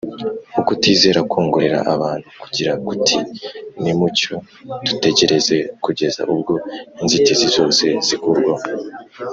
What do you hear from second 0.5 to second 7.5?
ukutizera kongorera abantu kugira kuti: “nimucyo dutegereze kugeza ubwo inzitizi